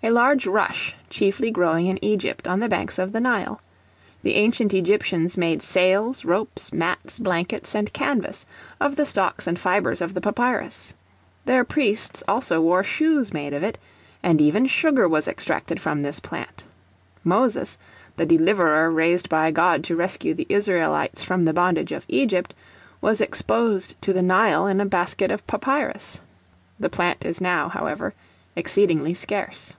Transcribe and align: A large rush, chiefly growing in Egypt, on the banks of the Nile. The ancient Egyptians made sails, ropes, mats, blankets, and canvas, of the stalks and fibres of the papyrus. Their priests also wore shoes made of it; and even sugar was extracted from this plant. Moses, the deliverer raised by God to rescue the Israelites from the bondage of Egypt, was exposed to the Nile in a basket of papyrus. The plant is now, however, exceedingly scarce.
A 0.00 0.10
large 0.12 0.46
rush, 0.46 0.94
chiefly 1.10 1.50
growing 1.50 1.86
in 1.86 2.02
Egypt, 2.04 2.46
on 2.46 2.60
the 2.60 2.68
banks 2.68 3.00
of 3.00 3.10
the 3.10 3.18
Nile. 3.20 3.60
The 4.22 4.36
ancient 4.36 4.72
Egyptians 4.72 5.36
made 5.36 5.60
sails, 5.60 6.24
ropes, 6.24 6.72
mats, 6.72 7.18
blankets, 7.18 7.74
and 7.74 7.92
canvas, 7.92 8.46
of 8.80 8.94
the 8.94 9.04
stalks 9.04 9.48
and 9.48 9.58
fibres 9.58 10.00
of 10.00 10.14
the 10.14 10.20
papyrus. 10.20 10.94
Their 11.46 11.64
priests 11.64 12.22
also 12.28 12.60
wore 12.60 12.84
shoes 12.84 13.32
made 13.32 13.52
of 13.52 13.64
it; 13.64 13.76
and 14.22 14.40
even 14.40 14.66
sugar 14.68 15.08
was 15.08 15.26
extracted 15.26 15.80
from 15.80 16.02
this 16.02 16.20
plant. 16.20 16.62
Moses, 17.24 17.76
the 18.16 18.24
deliverer 18.24 18.92
raised 18.92 19.28
by 19.28 19.50
God 19.50 19.82
to 19.82 19.96
rescue 19.96 20.32
the 20.32 20.46
Israelites 20.48 21.24
from 21.24 21.44
the 21.44 21.52
bondage 21.52 21.90
of 21.90 22.06
Egypt, 22.06 22.54
was 23.00 23.20
exposed 23.20 24.00
to 24.02 24.12
the 24.12 24.22
Nile 24.22 24.68
in 24.68 24.80
a 24.80 24.86
basket 24.86 25.32
of 25.32 25.44
papyrus. 25.48 26.20
The 26.78 26.88
plant 26.88 27.26
is 27.26 27.40
now, 27.40 27.68
however, 27.68 28.14
exceedingly 28.54 29.12
scarce. 29.12 29.74